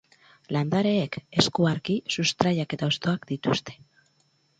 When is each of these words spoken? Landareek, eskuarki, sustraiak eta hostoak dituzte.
Landareek, 0.55 1.17
eskuarki, 1.43 1.97
sustraiak 2.15 2.73
eta 2.79 2.89
hostoak 2.89 3.29
dituzte. 3.33 3.77